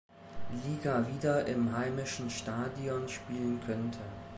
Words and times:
Liga 0.65 1.05
wieder 1.07 1.45
im 1.45 1.77
heimischen 1.77 2.27
Stadion 2.31 3.07
spielen 3.07 3.61
könnte. 3.67 3.99